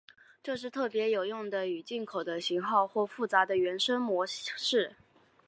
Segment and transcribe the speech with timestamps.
[0.41, 4.95] 这是特别有用的与进口的型号或复杂的原生模式。